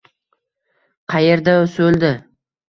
[1.15, 2.11] Qayerda soʻldi?